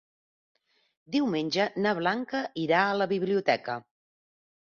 Diumenge 1.15 1.67
na 1.83 1.91
Blanca 1.99 2.41
irà 2.63 2.79
a 2.85 2.97
la 3.03 3.09
biblioteca. 3.13 3.77